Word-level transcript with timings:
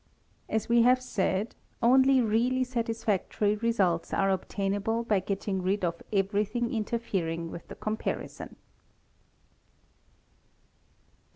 As 0.49 0.67
we 0.67 0.81
have 0.81 0.99
said, 0.99 1.53
only 1.79 2.21
really 2.21 2.63
satisfactory 2.63 3.55
results 3.57 4.11
are 4.15 4.35
tainable 4.35 5.07
by 5.07 5.19
getting 5.19 5.61
rid 5.61 5.85
of 5.85 6.01
everything 6.11 6.73
interfering 6.73 7.51
with 7.51 7.67
the 7.67 7.75
comparison. 7.75 8.55